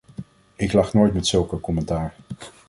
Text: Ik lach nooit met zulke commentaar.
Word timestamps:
Ik 0.55 0.73
lach 0.73 0.93
nooit 0.93 1.13
met 1.13 1.27
zulke 1.27 1.59
commentaar. 1.59 2.15